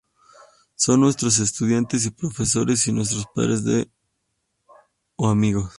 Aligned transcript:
Son 0.77 0.97
nuestros 0.99 1.37
estudiantes 1.37 2.07
y 2.07 2.09
profesores 2.11 2.87
y 2.87 2.91
nuestros 2.91 3.27
padres 3.35 3.61
o 5.15 5.27
amigos. 5.29 5.69